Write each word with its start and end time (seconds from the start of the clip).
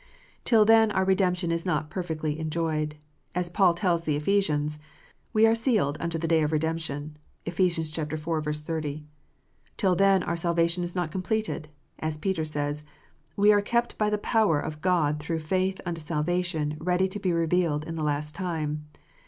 Till 0.45 0.65
then 0.65 0.89
our 0.93 1.05
redemption 1.05 1.51
is 1.51 1.63
not 1.63 1.91
perfectly 1.91 2.39
enjoyed; 2.39 2.95
as 3.35 3.51
Paul 3.51 3.75
tells 3.75 4.03
the 4.03 4.15
Ephesians," 4.15 4.79
We 5.31 5.45
are 5.45 5.53
sealed 5.53 5.95
unto 5.99 6.17
the 6.17 6.27
day 6.27 6.41
of 6.41 6.51
redemption." 6.51 7.17
(Eph. 7.45 7.59
iv. 7.59 7.87
30.) 8.57 9.05
Till 9.77 9.95
then 9.95 10.23
our 10.23 10.35
salvation 10.35 10.83
is 10.83 10.95
not 10.95 11.11
completed; 11.11 11.67
as 11.99 12.17
Peter 12.17 12.45
says, 12.45 12.83
"We 13.35 13.53
are 13.53 13.61
kept 13.61 13.99
by 13.99 14.09
the 14.09 14.17
power 14.17 14.59
of 14.59 14.81
God 14.81 15.19
through 15.19 15.37
faith 15.37 15.79
unto 15.85 16.01
salvation 16.01 16.77
ready 16.79 17.07
to 17.07 17.19
be 17.19 17.31
revealed 17.31 17.83
in 17.83 17.93
the 17.93 18.01
last 18.01 18.33
time." 18.33 18.87